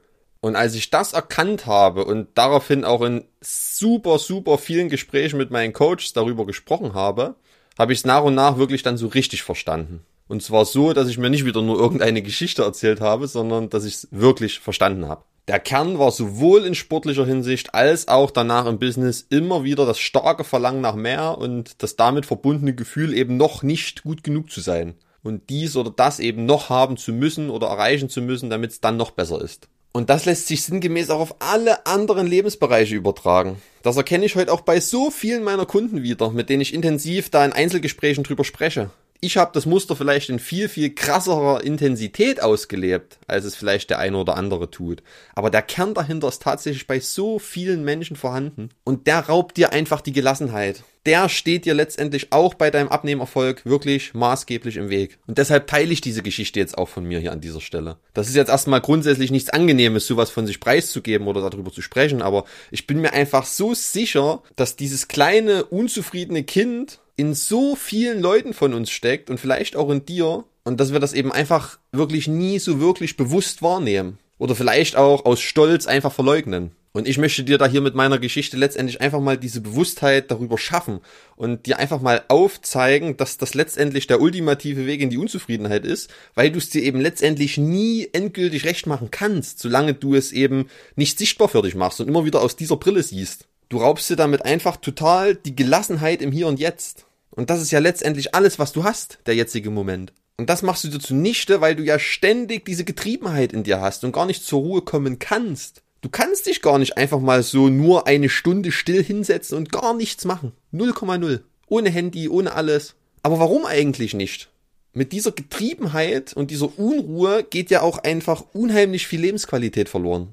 Und 0.44 0.56
als 0.56 0.74
ich 0.74 0.90
das 0.90 1.14
erkannt 1.14 1.64
habe 1.64 2.04
und 2.04 2.28
daraufhin 2.34 2.84
auch 2.84 3.00
in 3.00 3.24
super, 3.40 4.18
super 4.18 4.58
vielen 4.58 4.90
Gesprächen 4.90 5.38
mit 5.38 5.50
meinen 5.50 5.72
Coaches 5.72 6.12
darüber 6.12 6.44
gesprochen 6.44 6.92
habe, 6.92 7.36
habe 7.78 7.92
ich 7.92 8.00
es 8.00 8.04
nach 8.04 8.22
und 8.22 8.34
nach 8.34 8.58
wirklich 8.58 8.82
dann 8.82 8.96
so 8.96 9.08
richtig 9.08 9.42
verstanden. 9.42 10.04
Und 10.26 10.42
zwar 10.42 10.64
so, 10.64 10.92
dass 10.92 11.08
ich 11.08 11.18
mir 11.18 11.30
nicht 11.30 11.44
wieder 11.44 11.62
nur 11.62 11.78
irgendeine 11.78 12.22
Geschichte 12.22 12.62
erzählt 12.62 13.00
habe, 13.00 13.26
sondern 13.28 13.68
dass 13.68 13.84
ich 13.84 13.94
es 13.94 14.08
wirklich 14.10 14.60
verstanden 14.60 15.06
habe. 15.06 15.24
Der 15.46 15.60
Kern 15.60 15.98
war 15.98 16.10
sowohl 16.10 16.64
in 16.64 16.74
sportlicher 16.74 17.26
Hinsicht 17.26 17.74
als 17.74 18.08
auch 18.08 18.30
danach 18.30 18.64
im 18.64 18.78
Business 18.78 19.26
immer 19.28 19.62
wieder 19.62 19.84
das 19.84 19.98
starke 19.98 20.42
Verlangen 20.42 20.80
nach 20.80 20.94
mehr 20.94 21.36
und 21.36 21.82
das 21.82 21.96
damit 21.96 22.24
verbundene 22.24 22.74
Gefühl 22.74 23.12
eben 23.12 23.36
noch 23.36 23.62
nicht 23.62 24.04
gut 24.04 24.24
genug 24.24 24.50
zu 24.50 24.62
sein. 24.62 24.94
Und 25.22 25.50
dies 25.50 25.76
oder 25.76 25.90
das 25.90 26.18
eben 26.18 26.46
noch 26.46 26.70
haben 26.70 26.96
zu 26.96 27.12
müssen 27.12 27.50
oder 27.50 27.66
erreichen 27.66 28.08
zu 28.08 28.22
müssen, 28.22 28.48
damit 28.48 28.70
es 28.70 28.80
dann 28.80 28.96
noch 28.96 29.10
besser 29.10 29.40
ist. 29.42 29.68
Und 29.96 30.10
das 30.10 30.24
lässt 30.24 30.48
sich 30.48 30.64
sinngemäß 30.64 31.08
auch 31.10 31.20
auf 31.20 31.36
alle 31.38 31.86
anderen 31.86 32.26
Lebensbereiche 32.26 32.96
übertragen. 32.96 33.62
Das 33.82 33.96
erkenne 33.96 34.24
ich 34.24 34.34
heute 34.34 34.52
auch 34.52 34.62
bei 34.62 34.80
so 34.80 35.12
vielen 35.12 35.44
meiner 35.44 35.66
Kunden 35.66 36.02
wieder, 36.02 36.30
mit 36.30 36.50
denen 36.50 36.62
ich 36.62 36.74
intensiv 36.74 37.30
da 37.30 37.44
in 37.44 37.52
Einzelgesprächen 37.52 38.24
drüber 38.24 38.42
spreche 38.42 38.90
ich 39.24 39.38
habe 39.38 39.52
das 39.54 39.64
Muster 39.64 39.96
vielleicht 39.96 40.28
in 40.28 40.38
viel, 40.38 40.68
viel 40.68 40.94
krasserer 40.94 41.64
Intensität 41.64 42.42
ausgelebt, 42.42 43.18
als 43.26 43.46
es 43.46 43.56
vielleicht 43.56 43.88
der 43.88 43.98
eine 43.98 44.18
oder 44.18 44.36
andere 44.36 44.70
tut. 44.70 45.02
Aber 45.34 45.48
der 45.48 45.62
Kern 45.62 45.94
dahinter 45.94 46.28
ist 46.28 46.42
tatsächlich 46.42 46.86
bei 46.86 47.00
so 47.00 47.38
vielen 47.38 47.84
Menschen 47.84 48.16
vorhanden. 48.16 48.68
Und 48.84 49.06
der 49.06 49.20
raubt 49.20 49.56
dir 49.56 49.72
einfach 49.72 50.02
die 50.02 50.12
Gelassenheit. 50.12 50.84
Der 51.06 51.28
steht 51.30 51.64
dir 51.64 51.74
letztendlich 51.74 52.32
auch 52.32 52.54
bei 52.54 52.70
deinem 52.70 52.88
Abnehmerfolg 52.88 53.64
wirklich 53.64 54.12
maßgeblich 54.12 54.76
im 54.76 54.90
Weg. 54.90 55.18
Und 55.26 55.38
deshalb 55.38 55.66
teile 55.66 55.92
ich 55.92 56.00
diese 56.02 56.22
Geschichte 56.22 56.60
jetzt 56.60 56.76
auch 56.76 56.88
von 56.88 57.04
mir 57.04 57.18
hier 57.18 57.32
an 57.32 57.40
dieser 57.40 57.60
Stelle. 57.60 57.96
Das 58.12 58.28
ist 58.28 58.36
jetzt 58.36 58.48
erstmal 58.48 58.80
grundsätzlich 58.80 59.30
nichts 59.30 59.50
Angenehmes, 59.50 60.06
sowas 60.06 60.30
von 60.30 60.46
sich 60.46 60.60
preiszugeben 60.60 61.26
oder 61.26 61.48
darüber 61.48 61.72
zu 61.72 61.82
sprechen, 61.82 62.22
aber 62.22 62.44
ich 62.70 62.86
bin 62.86 63.00
mir 63.00 63.12
einfach 63.12 63.44
so 63.44 63.74
sicher, 63.74 64.42
dass 64.56 64.76
dieses 64.76 65.08
kleine, 65.08 65.64
unzufriedene 65.64 66.42
Kind 66.42 67.00
in 67.16 67.34
so 67.34 67.76
vielen 67.76 68.20
Leuten 68.20 68.54
von 68.54 68.74
uns 68.74 68.90
steckt 68.90 69.30
und 69.30 69.38
vielleicht 69.38 69.76
auch 69.76 69.90
in 69.90 70.04
dir 70.04 70.44
und 70.64 70.80
dass 70.80 70.92
wir 70.92 71.00
das 71.00 71.12
eben 71.12 71.32
einfach 71.32 71.78
wirklich 71.92 72.26
nie 72.28 72.58
so 72.58 72.80
wirklich 72.80 73.16
bewusst 73.16 73.62
wahrnehmen 73.62 74.18
oder 74.38 74.54
vielleicht 74.54 74.96
auch 74.96 75.24
aus 75.24 75.40
Stolz 75.40 75.86
einfach 75.86 76.12
verleugnen. 76.12 76.72
Und 76.96 77.08
ich 77.08 77.18
möchte 77.18 77.42
dir 77.42 77.58
da 77.58 77.66
hier 77.66 77.80
mit 77.80 77.96
meiner 77.96 78.20
Geschichte 78.20 78.56
letztendlich 78.56 79.00
einfach 79.00 79.20
mal 79.20 79.36
diese 79.36 79.60
Bewusstheit 79.60 80.30
darüber 80.30 80.58
schaffen 80.58 81.00
und 81.34 81.66
dir 81.66 81.80
einfach 81.80 82.00
mal 82.00 82.22
aufzeigen, 82.28 83.16
dass 83.16 83.36
das 83.36 83.54
letztendlich 83.54 84.06
der 84.06 84.20
ultimative 84.20 84.86
Weg 84.86 85.00
in 85.00 85.10
die 85.10 85.18
Unzufriedenheit 85.18 85.84
ist, 85.84 86.08
weil 86.36 86.52
du 86.52 86.58
es 86.58 86.70
dir 86.70 86.84
eben 86.84 87.00
letztendlich 87.00 87.58
nie 87.58 88.08
endgültig 88.12 88.64
recht 88.64 88.86
machen 88.86 89.10
kannst, 89.10 89.58
solange 89.58 89.94
du 89.94 90.14
es 90.14 90.30
eben 90.30 90.68
nicht 90.94 91.18
sichtbar 91.18 91.48
für 91.48 91.62
dich 91.62 91.74
machst 91.74 92.00
und 92.00 92.06
immer 92.06 92.24
wieder 92.24 92.40
aus 92.42 92.54
dieser 92.54 92.76
Brille 92.76 93.02
siehst. 93.02 93.48
Du 93.74 93.80
raubst 93.80 94.08
dir 94.08 94.14
damit 94.14 94.44
einfach 94.44 94.76
total 94.76 95.34
die 95.34 95.56
Gelassenheit 95.56 96.22
im 96.22 96.30
Hier 96.30 96.46
und 96.46 96.60
Jetzt. 96.60 97.06
Und 97.32 97.50
das 97.50 97.60
ist 97.60 97.72
ja 97.72 97.80
letztendlich 97.80 98.32
alles, 98.32 98.60
was 98.60 98.70
du 98.70 98.84
hast, 98.84 99.18
der 99.26 99.34
jetzige 99.34 99.68
Moment. 99.70 100.12
Und 100.36 100.48
das 100.48 100.62
machst 100.62 100.84
du 100.84 100.88
dir 100.88 101.00
zunichte, 101.00 101.60
weil 101.60 101.74
du 101.74 101.82
ja 101.82 101.98
ständig 101.98 102.64
diese 102.64 102.84
Getriebenheit 102.84 103.52
in 103.52 103.64
dir 103.64 103.80
hast 103.80 104.04
und 104.04 104.12
gar 104.12 104.26
nicht 104.26 104.44
zur 104.44 104.60
Ruhe 104.60 104.82
kommen 104.82 105.18
kannst. 105.18 105.82
Du 106.02 106.08
kannst 106.08 106.46
dich 106.46 106.62
gar 106.62 106.78
nicht 106.78 106.96
einfach 106.96 107.18
mal 107.18 107.42
so 107.42 107.68
nur 107.68 108.06
eine 108.06 108.28
Stunde 108.28 108.70
still 108.70 109.02
hinsetzen 109.02 109.58
und 109.58 109.72
gar 109.72 109.92
nichts 109.92 110.24
machen. 110.24 110.52
0,0. 110.72 111.40
Ohne 111.66 111.90
Handy, 111.90 112.28
ohne 112.28 112.54
alles. 112.54 112.94
Aber 113.24 113.40
warum 113.40 113.66
eigentlich 113.66 114.14
nicht? 114.14 114.50
Mit 114.92 115.10
dieser 115.10 115.32
Getriebenheit 115.32 116.32
und 116.32 116.52
dieser 116.52 116.78
Unruhe 116.78 117.42
geht 117.42 117.70
ja 117.70 117.82
auch 117.82 117.98
einfach 117.98 118.44
unheimlich 118.52 119.08
viel 119.08 119.22
Lebensqualität 119.22 119.88
verloren. 119.88 120.32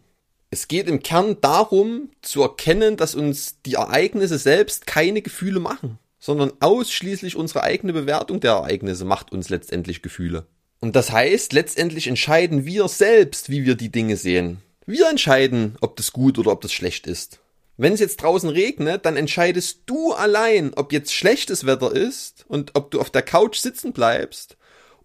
Es 0.53 0.67
geht 0.67 0.89
im 0.89 1.01
Kern 1.01 1.37
darum, 1.39 2.09
zu 2.21 2.41
erkennen, 2.41 2.97
dass 2.97 3.15
uns 3.15 3.61
die 3.65 3.75
Ereignisse 3.75 4.37
selbst 4.37 4.85
keine 4.85 5.21
Gefühle 5.21 5.61
machen, 5.61 5.97
sondern 6.19 6.51
ausschließlich 6.59 7.37
unsere 7.37 7.63
eigene 7.63 7.93
Bewertung 7.93 8.41
der 8.41 8.51
Ereignisse 8.51 9.05
macht 9.05 9.31
uns 9.31 9.47
letztendlich 9.47 10.01
Gefühle. 10.01 10.45
Und 10.81 10.97
das 10.97 11.09
heißt, 11.09 11.53
letztendlich 11.53 12.07
entscheiden 12.07 12.65
wir 12.65 12.89
selbst, 12.89 13.49
wie 13.49 13.63
wir 13.63 13.75
die 13.75 13.93
Dinge 13.93 14.17
sehen. 14.17 14.57
Wir 14.85 15.09
entscheiden, 15.09 15.77
ob 15.79 15.95
das 15.95 16.11
gut 16.11 16.37
oder 16.37 16.51
ob 16.51 16.59
das 16.59 16.73
schlecht 16.73 17.07
ist. 17.07 17.39
Wenn 17.77 17.93
es 17.93 18.01
jetzt 18.01 18.21
draußen 18.21 18.49
regnet, 18.49 19.05
dann 19.05 19.15
entscheidest 19.15 19.83
du 19.85 20.11
allein, 20.11 20.73
ob 20.73 20.91
jetzt 20.91 21.13
schlechtes 21.13 21.65
Wetter 21.65 21.93
ist 21.93 22.43
und 22.49 22.75
ob 22.75 22.91
du 22.91 22.99
auf 22.99 23.09
der 23.09 23.21
Couch 23.21 23.55
sitzen 23.55 23.93
bleibst 23.93 24.57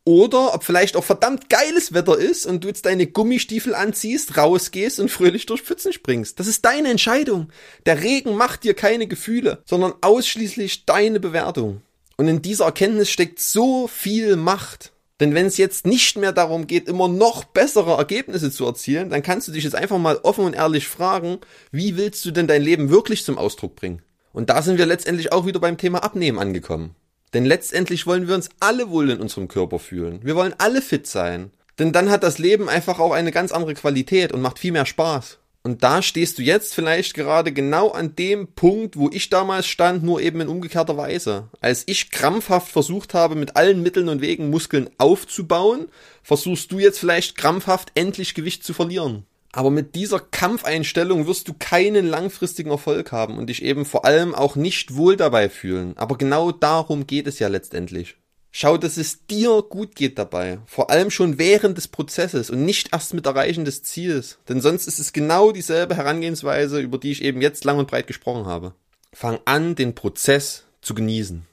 oder 0.07 0.55
ob 0.55 0.63
vielleicht 0.63 0.97
auch 0.97 1.05
verdammt 1.05 1.51
geiles 1.51 1.93
Wetter 1.93 2.17
ist 2.17 2.47
und 2.47 2.63
du 2.63 2.69
jetzt 2.69 2.87
deine 2.87 3.09
Gummistiefel 3.09 3.75
anziehst, 3.75 4.37
rausgehst 4.37 5.01
und 5.01 5.11
fröhlich 5.11 5.47
durch 5.47 5.63
Pfützen 5.63 5.93
springst. 5.93 6.39
Das 6.39 6.47
ist 6.47 6.65
deine 6.65 6.91
Entscheidung. 6.91 7.49
Der 7.87 8.03
Regen 8.03 8.37
macht 8.37 8.63
dir 8.63 8.75
keine 8.75 9.09
Gefühle, 9.09 9.63
sondern 9.67 9.95
ausschließlich 10.01 10.87
deine 10.87 11.19
Bewertung. 11.19 11.83
Und 12.17 12.29
in 12.29 12.41
dieser 12.41 12.67
Erkenntnis 12.67 13.11
steckt 13.11 13.41
so 13.41 13.89
viel 13.89 14.37
Macht. 14.37 14.93
Denn 15.19 15.35
wenn 15.35 15.47
es 15.47 15.57
jetzt 15.57 15.87
nicht 15.87 16.17
mehr 16.17 16.33
darum 16.33 16.69
geht, 16.69 16.89
immer 16.89 17.09
noch 17.09 17.43
bessere 17.43 17.97
Ergebnisse 17.97 18.53
zu 18.53 18.65
erzielen, 18.65 19.11
dann 19.11 19.25
kannst 19.25 19.49
du 19.49 19.53
dich 19.53 19.65
jetzt 19.65 19.75
einfach 19.75 19.99
mal 19.99 20.21
offen 20.23 20.45
und 20.45 20.55
ehrlich 20.55 20.87
fragen, 20.87 21.39
wie 21.73 21.97
willst 21.97 22.25
du 22.25 22.31
denn 22.31 22.47
dein 22.47 22.63
Leben 22.63 22.91
wirklich 22.91 23.25
zum 23.25 23.39
Ausdruck 23.39 23.75
bringen? 23.75 24.03
Und 24.33 24.51
da 24.51 24.63
sind 24.63 24.79
wir 24.79 24.87
letztendlich 24.87 25.33
auch 25.33 25.47
wieder 25.47 25.59
beim 25.59 25.79
Thema 25.79 26.05
Abnehmen 26.05 26.39
angekommen. 26.39 26.95
Denn 27.37 27.45
letztendlich 27.45 28.07
wollen 28.07 28.29
wir 28.29 28.35
uns 28.35 28.49
alle 28.61 28.89
wohl 28.89 29.11
in 29.11 29.21
unserem 29.21 29.47
Körper 29.47 29.79
fühlen. 29.79 30.21
Wir 30.23 30.37
wollen 30.37 30.55
alle 30.57 30.81
fit 30.81 31.07
sein. 31.07 31.51
Denn 31.79 31.93
dann 31.93 32.09
hat 32.09 32.23
das 32.23 32.39
Leben 32.39 32.71
einfach 32.71 32.99
auch 32.99 33.13
eine 33.13 33.31
ganz 33.31 33.53
andere 33.53 33.75
Qualität 33.75 34.33
und 34.33 34.41
macht 34.41 34.59
viel 34.59 34.73
mehr 34.73 34.87
Spaß. 34.87 35.37
Und 35.63 35.83
da 35.83 36.01
stehst 36.01 36.39
du 36.39 36.43
jetzt 36.43 36.75
vielleicht 36.75 37.13
gerade 37.13 37.53
genau 37.53 37.91
an 37.91 38.17
dem 38.17 38.49
Punkt, 38.55 38.97
wo 38.97 39.11
ich 39.13 39.29
damals 39.29 39.67
stand, 39.67 40.03
nur 40.03 40.23
eben 40.23 40.41
in 40.41 40.49
umgekehrter 40.49 40.97
Weise. 40.97 41.51
Als 41.61 41.83
ich 41.85 42.11
krampfhaft 42.11 42.73
versucht 42.73 43.13
habe, 43.13 43.35
mit 43.35 43.55
allen 43.55 43.83
Mitteln 43.83 44.09
und 44.09 44.23
Wegen 44.23 44.49
Muskeln 44.49 44.89
aufzubauen, 44.97 45.89
versuchst 46.23 46.73
du 46.73 46.79
jetzt 46.79 46.99
vielleicht 46.99 47.37
krampfhaft 47.37 47.93
endlich 47.97 48.33
Gewicht 48.33 48.65
zu 48.65 48.73
verlieren. 48.73 49.27
Aber 49.57 49.71
mit 49.71 49.95
dieser 49.95 50.21
Kampfeinstellung 50.21 51.27
wirst 51.27 51.49
du 51.49 51.55
keinen 51.55 52.07
langfristigen 52.07 52.71
Erfolg 52.71 53.11
haben 53.11 53.39
und 53.39 53.47
dich 53.47 53.63
eben 53.63 53.87
vor 53.87 54.05
allem 54.05 54.35
auch 54.35 54.55
nicht 54.55 54.97
wohl 54.97 55.17
dabei 55.17 55.49
fühlen. 55.49 55.95
Aber 55.97 56.19
genau 56.19 56.53
darum 56.53 57.07
geht 57.07 57.27
es 57.27 57.39
ja 57.39 57.49
letztendlich. 57.49 58.17
Schau, 58.53 58.77
dass 58.77 58.99
es 58.99 59.25
dir 59.25 59.63
gut 59.63 59.97
geht 59.97 60.19
dabei. 60.19 60.59
Vor 60.67 60.91
allem 60.91 61.11
schon 61.11 61.39
während 61.39 61.79
des 61.79 61.89
Prozesses 61.89 62.51
und 62.51 62.67
nicht 62.67 62.93
erst 62.93 63.15
mit 63.15 63.25
Erreichen 63.25 63.65
des 63.65 63.83
Ziels. 63.83 64.37
Denn 64.47 64.61
sonst 64.61 64.87
ist 64.89 64.99
es 64.99 65.15
genau 65.15 65.53
dieselbe 65.53 65.97
Herangehensweise, 65.97 66.79
über 66.81 66.99
die 66.99 67.13
ich 67.13 67.25
eben 67.25 67.41
jetzt 67.41 67.65
lang 67.65 67.79
und 67.79 67.89
breit 67.89 68.07
gesprochen 68.07 68.45
habe. 68.45 68.75
Fang 69.15 69.39
an, 69.47 69.75
den 69.75 69.95
Prozess 69.95 70.65
zu 70.83 70.95
genießen. 70.95 71.47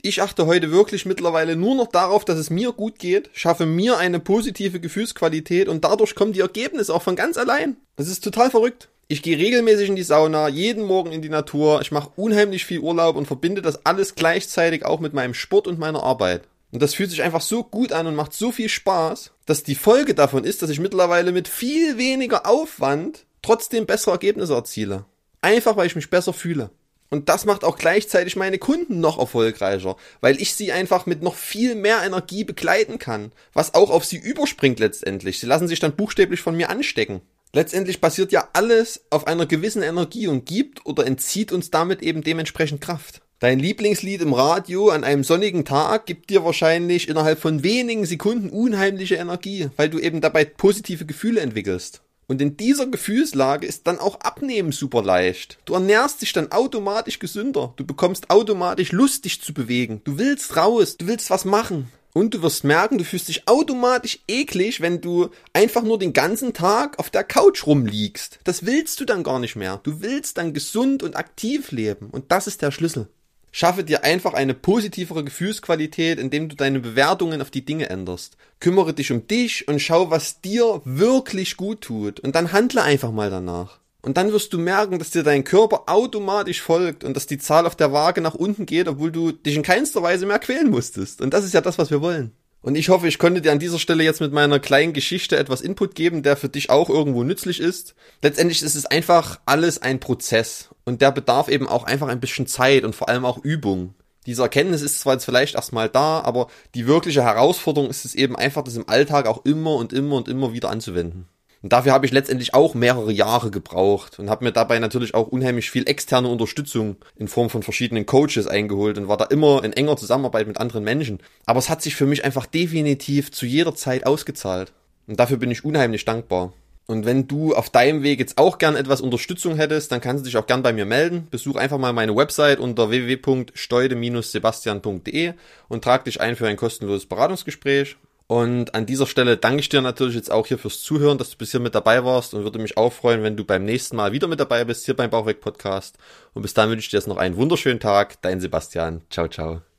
Ich 0.00 0.22
achte 0.22 0.46
heute 0.46 0.70
wirklich 0.70 1.06
mittlerweile 1.06 1.56
nur 1.56 1.74
noch 1.74 1.88
darauf, 1.88 2.24
dass 2.24 2.38
es 2.38 2.50
mir 2.50 2.70
gut 2.70 3.00
geht, 3.00 3.30
schaffe 3.32 3.66
mir 3.66 3.98
eine 3.98 4.20
positive 4.20 4.78
Gefühlsqualität 4.78 5.66
und 5.68 5.84
dadurch 5.84 6.14
kommen 6.14 6.32
die 6.32 6.40
Ergebnisse 6.40 6.94
auch 6.94 7.02
von 7.02 7.16
ganz 7.16 7.36
allein. 7.36 7.76
Das 7.96 8.06
ist 8.06 8.22
total 8.22 8.48
verrückt. 8.48 8.88
Ich 9.08 9.22
gehe 9.22 9.36
regelmäßig 9.36 9.88
in 9.88 9.96
die 9.96 10.04
Sauna, 10.04 10.48
jeden 10.48 10.84
Morgen 10.84 11.10
in 11.10 11.20
die 11.20 11.28
Natur, 11.28 11.80
ich 11.80 11.90
mache 11.90 12.10
unheimlich 12.14 12.64
viel 12.64 12.78
Urlaub 12.78 13.16
und 13.16 13.26
verbinde 13.26 13.60
das 13.60 13.86
alles 13.86 14.14
gleichzeitig 14.14 14.84
auch 14.84 15.00
mit 15.00 15.14
meinem 15.14 15.34
Sport 15.34 15.66
und 15.66 15.80
meiner 15.80 16.04
Arbeit. 16.04 16.42
Und 16.70 16.80
das 16.80 16.94
fühlt 16.94 17.10
sich 17.10 17.22
einfach 17.22 17.40
so 17.40 17.64
gut 17.64 17.92
an 17.92 18.06
und 18.06 18.14
macht 18.14 18.34
so 18.34 18.52
viel 18.52 18.68
Spaß, 18.68 19.32
dass 19.46 19.64
die 19.64 19.74
Folge 19.74 20.14
davon 20.14 20.44
ist, 20.44 20.62
dass 20.62 20.70
ich 20.70 20.78
mittlerweile 20.78 21.32
mit 21.32 21.48
viel 21.48 21.98
weniger 21.98 22.46
Aufwand 22.46 23.24
trotzdem 23.42 23.86
bessere 23.86 24.12
Ergebnisse 24.12 24.54
erziele. 24.54 25.06
Einfach 25.40 25.76
weil 25.76 25.86
ich 25.86 25.96
mich 25.96 26.10
besser 26.10 26.32
fühle. 26.32 26.70
Und 27.10 27.28
das 27.28 27.46
macht 27.46 27.64
auch 27.64 27.78
gleichzeitig 27.78 28.36
meine 28.36 28.58
Kunden 28.58 29.00
noch 29.00 29.18
erfolgreicher, 29.18 29.96
weil 30.20 30.40
ich 30.40 30.54
sie 30.54 30.72
einfach 30.72 31.06
mit 31.06 31.22
noch 31.22 31.34
viel 31.34 31.74
mehr 31.74 32.02
Energie 32.04 32.44
begleiten 32.44 32.98
kann, 32.98 33.32
was 33.54 33.74
auch 33.74 33.90
auf 33.90 34.04
sie 34.04 34.18
überspringt 34.18 34.78
letztendlich. 34.78 35.40
Sie 35.40 35.46
lassen 35.46 35.68
sich 35.68 35.80
dann 35.80 35.96
buchstäblich 35.96 36.42
von 36.42 36.56
mir 36.56 36.68
anstecken. 36.68 37.22
Letztendlich 37.54 38.00
basiert 38.00 38.30
ja 38.30 38.48
alles 38.52 39.06
auf 39.08 39.26
einer 39.26 39.46
gewissen 39.46 39.82
Energie 39.82 40.26
und 40.26 40.44
gibt 40.44 40.84
oder 40.84 41.06
entzieht 41.06 41.50
uns 41.50 41.70
damit 41.70 42.02
eben 42.02 42.22
dementsprechend 42.22 42.82
Kraft. 42.82 43.22
Dein 43.40 43.60
Lieblingslied 43.60 44.20
im 44.20 44.34
Radio 44.34 44.90
an 44.90 45.04
einem 45.04 45.22
sonnigen 45.22 45.64
Tag 45.64 46.06
gibt 46.06 46.28
dir 46.28 46.44
wahrscheinlich 46.44 47.08
innerhalb 47.08 47.38
von 47.38 47.62
wenigen 47.62 48.04
Sekunden 48.04 48.50
unheimliche 48.50 49.14
Energie, 49.14 49.70
weil 49.76 49.88
du 49.88 49.98
eben 49.98 50.20
dabei 50.20 50.44
positive 50.44 51.06
Gefühle 51.06 51.40
entwickelst. 51.40 52.02
Und 52.28 52.42
in 52.42 52.58
dieser 52.58 52.86
Gefühlslage 52.86 53.66
ist 53.66 53.86
dann 53.86 53.98
auch 53.98 54.20
Abnehmen 54.20 54.70
super 54.70 55.02
leicht. 55.02 55.58
Du 55.64 55.72
ernährst 55.72 56.20
dich 56.20 56.34
dann 56.34 56.52
automatisch 56.52 57.18
gesünder. 57.18 57.72
Du 57.76 57.86
bekommst 57.86 58.28
automatisch 58.28 58.92
Lust, 58.92 59.24
dich 59.24 59.40
zu 59.40 59.54
bewegen. 59.54 60.02
Du 60.04 60.18
willst 60.18 60.54
raus, 60.54 60.98
du 60.98 61.06
willst 61.06 61.30
was 61.30 61.46
machen. 61.46 61.90
Und 62.12 62.34
du 62.34 62.42
wirst 62.42 62.64
merken, 62.64 62.98
du 62.98 63.04
fühlst 63.04 63.28
dich 63.28 63.48
automatisch 63.48 64.18
eklig, 64.28 64.82
wenn 64.82 65.00
du 65.00 65.30
einfach 65.54 65.82
nur 65.82 65.98
den 65.98 66.12
ganzen 66.12 66.52
Tag 66.52 66.98
auf 66.98 67.08
der 67.08 67.24
Couch 67.24 67.66
rumliegst. 67.66 68.40
Das 68.44 68.66
willst 68.66 69.00
du 69.00 69.06
dann 69.06 69.22
gar 69.22 69.38
nicht 69.38 69.56
mehr. 69.56 69.80
Du 69.82 70.02
willst 70.02 70.36
dann 70.36 70.52
gesund 70.52 71.02
und 71.02 71.16
aktiv 71.16 71.70
leben. 71.70 72.10
Und 72.10 72.30
das 72.30 72.46
ist 72.46 72.60
der 72.60 72.72
Schlüssel. 72.72 73.08
Schaffe 73.50 73.84
dir 73.84 74.04
einfach 74.04 74.34
eine 74.34 74.54
positivere 74.54 75.24
Gefühlsqualität, 75.24 76.18
indem 76.18 76.48
du 76.48 76.56
deine 76.56 76.80
Bewertungen 76.80 77.40
auf 77.42 77.50
die 77.50 77.64
Dinge 77.64 77.88
änderst. 77.88 78.36
Kümmere 78.60 78.94
dich 78.94 79.10
um 79.12 79.26
dich 79.26 79.68
und 79.68 79.80
schau, 79.80 80.10
was 80.10 80.40
dir 80.40 80.80
wirklich 80.84 81.56
gut 81.56 81.80
tut. 81.80 82.20
Und 82.20 82.34
dann 82.34 82.52
handle 82.52 82.82
einfach 82.82 83.12
mal 83.12 83.30
danach. 83.30 83.78
Und 84.00 84.16
dann 84.16 84.32
wirst 84.32 84.52
du 84.52 84.58
merken, 84.58 84.98
dass 84.98 85.10
dir 85.10 85.22
dein 85.22 85.44
Körper 85.44 85.82
automatisch 85.86 86.62
folgt 86.62 87.02
und 87.04 87.14
dass 87.14 87.26
die 87.26 87.38
Zahl 87.38 87.66
auf 87.66 87.74
der 87.74 87.92
Waage 87.92 88.20
nach 88.20 88.34
unten 88.34 88.64
geht, 88.64 88.88
obwohl 88.88 89.10
du 89.10 89.32
dich 89.32 89.56
in 89.56 89.62
keinster 89.62 90.02
Weise 90.02 90.24
mehr 90.24 90.38
quälen 90.38 90.70
musstest. 90.70 91.20
Und 91.20 91.34
das 91.34 91.44
ist 91.44 91.54
ja 91.54 91.60
das, 91.60 91.78
was 91.78 91.90
wir 91.90 92.00
wollen. 92.00 92.32
Und 92.60 92.74
ich 92.74 92.88
hoffe, 92.88 93.06
ich 93.06 93.18
konnte 93.18 93.40
dir 93.40 93.52
an 93.52 93.60
dieser 93.60 93.78
Stelle 93.78 94.02
jetzt 94.02 94.20
mit 94.20 94.32
meiner 94.32 94.58
kleinen 94.58 94.92
Geschichte 94.92 95.36
etwas 95.36 95.60
Input 95.60 95.94
geben, 95.94 96.22
der 96.22 96.36
für 96.36 96.48
dich 96.48 96.70
auch 96.70 96.90
irgendwo 96.90 97.22
nützlich 97.22 97.60
ist. 97.60 97.94
Letztendlich 98.20 98.62
ist 98.62 98.74
es 98.74 98.86
einfach 98.86 99.38
alles 99.46 99.80
ein 99.80 100.00
Prozess 100.00 100.70
und 100.84 101.00
der 101.00 101.12
bedarf 101.12 101.48
eben 101.48 101.68
auch 101.68 101.84
einfach 101.84 102.08
ein 102.08 102.20
bisschen 102.20 102.46
Zeit 102.46 102.84
und 102.84 102.96
vor 102.96 103.08
allem 103.08 103.24
auch 103.24 103.38
Übung. 103.44 103.94
Diese 104.26 104.42
Erkenntnis 104.42 104.82
ist 104.82 105.00
zwar 105.00 105.14
jetzt 105.14 105.24
vielleicht 105.24 105.54
erstmal 105.54 105.88
da, 105.88 106.20
aber 106.20 106.48
die 106.74 106.86
wirkliche 106.86 107.22
Herausforderung 107.22 107.88
ist 107.88 108.04
es 108.04 108.14
eben 108.14 108.36
einfach, 108.36 108.62
das 108.62 108.76
im 108.76 108.88
Alltag 108.88 109.26
auch 109.26 109.44
immer 109.44 109.76
und 109.76 109.92
immer 109.92 110.16
und 110.16 110.28
immer 110.28 110.52
wieder 110.52 110.68
anzuwenden. 110.68 111.28
Und 111.62 111.72
dafür 111.72 111.92
habe 111.92 112.06
ich 112.06 112.12
letztendlich 112.12 112.54
auch 112.54 112.74
mehrere 112.74 113.10
Jahre 113.10 113.50
gebraucht 113.50 114.20
und 114.20 114.30
habe 114.30 114.44
mir 114.44 114.52
dabei 114.52 114.78
natürlich 114.78 115.14
auch 115.14 115.26
unheimlich 115.26 115.70
viel 115.70 115.88
externe 115.88 116.28
Unterstützung 116.28 116.98
in 117.16 117.26
Form 117.26 117.50
von 117.50 117.64
verschiedenen 117.64 118.06
Coaches 118.06 118.46
eingeholt 118.46 118.96
und 118.96 119.08
war 119.08 119.16
da 119.16 119.24
immer 119.24 119.64
in 119.64 119.72
enger 119.72 119.96
Zusammenarbeit 119.96 120.46
mit 120.46 120.60
anderen 120.60 120.84
Menschen. 120.84 121.18
Aber 121.46 121.58
es 121.58 121.68
hat 121.68 121.82
sich 121.82 121.96
für 121.96 122.06
mich 122.06 122.24
einfach 122.24 122.46
definitiv 122.46 123.32
zu 123.32 123.44
jeder 123.44 123.74
Zeit 123.74 124.06
ausgezahlt. 124.06 124.72
Und 125.08 125.18
dafür 125.18 125.38
bin 125.38 125.50
ich 125.50 125.64
unheimlich 125.64 126.04
dankbar. 126.04 126.52
Und 126.86 127.04
wenn 127.04 127.26
du 127.28 127.54
auf 127.54 127.68
deinem 127.68 128.02
Weg 128.02 128.18
jetzt 128.18 128.38
auch 128.38 128.56
gern 128.56 128.74
etwas 128.74 129.02
Unterstützung 129.02 129.56
hättest, 129.56 129.92
dann 129.92 130.00
kannst 130.00 130.24
du 130.24 130.26
dich 130.26 130.38
auch 130.38 130.46
gern 130.46 130.62
bei 130.62 130.72
mir 130.72 130.86
melden. 130.86 131.28
Besuch 131.30 131.56
einfach 131.56 131.76
mal 131.76 131.92
meine 131.92 132.16
Website 132.16 132.60
unter 132.60 132.88
www.steude-sebastian.de 132.88 135.34
und 135.68 135.84
trag 135.84 136.04
dich 136.04 136.22
ein 136.22 136.34
für 136.34 136.48
ein 136.48 136.56
kostenloses 136.56 137.04
Beratungsgespräch. 137.04 137.98
Und 138.28 138.74
an 138.74 138.84
dieser 138.84 139.06
Stelle 139.06 139.38
danke 139.38 139.60
ich 139.60 139.70
dir 139.70 139.80
natürlich 139.80 140.14
jetzt 140.14 140.30
auch 140.30 140.46
hier 140.46 140.58
fürs 140.58 140.82
Zuhören, 140.82 141.16
dass 141.16 141.30
du 141.30 141.38
bis 141.38 141.50
hier 141.50 141.60
mit 141.60 141.74
dabei 141.74 142.04
warst 142.04 142.34
und 142.34 142.44
würde 142.44 142.58
mich 142.58 142.76
auch 142.76 142.92
freuen, 142.92 143.22
wenn 143.22 143.38
du 143.38 143.44
beim 143.44 143.64
nächsten 143.64 143.96
Mal 143.96 144.12
wieder 144.12 144.28
mit 144.28 144.38
dabei 144.38 144.64
bist 144.64 144.84
hier 144.84 144.94
beim 144.94 145.08
Bauchweg 145.08 145.40
Podcast. 145.40 145.96
Und 146.34 146.42
bis 146.42 146.52
dann 146.52 146.68
wünsche 146.68 146.84
ich 146.84 146.90
dir 146.90 146.98
jetzt 146.98 147.08
noch 147.08 147.16
einen 147.16 147.36
wunderschönen 147.36 147.80
Tag. 147.80 148.20
Dein 148.20 148.40
Sebastian. 148.40 149.00
Ciao, 149.08 149.28
ciao. 149.28 149.68